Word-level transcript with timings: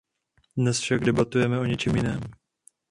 Dnes 0.57 0.79
však 0.79 1.03
debatujeme 1.03 1.59
o 1.59 1.65
něčem 1.65 1.95
jiném. 1.95 2.21